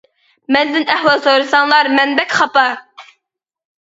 [0.55, 2.65] مەندىن ئەھۋال سورىساڭلار مەن بەك خاپا!